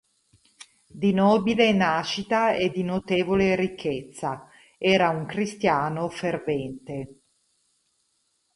Di 0.87 1.13
nobile 1.13 1.73
nascita 1.73 2.55
e 2.55 2.71
di 2.71 2.81
notevole 2.81 3.55
ricchezza, 3.55 4.49
era 4.79 5.09
un 5.11 5.27
cristiano 5.27 6.09
fervente. 6.09 7.21